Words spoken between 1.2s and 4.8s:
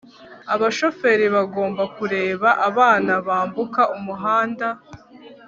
bagomba kureba abana bambuka umuhanda